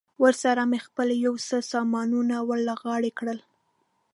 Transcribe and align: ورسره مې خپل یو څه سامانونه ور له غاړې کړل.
ورسره 0.23 0.63
مې 0.69 0.79
خپل 0.87 1.07
یو 1.25 1.35
څه 1.47 1.57
سامانونه 1.71 2.35
ور 2.47 2.59
له 2.67 2.75
غاړې 2.81 3.11
کړل. 3.19 3.39